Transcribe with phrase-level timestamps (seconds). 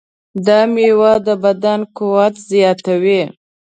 [0.45, 3.21] دا مېوه د بدن قوت زیاتوي.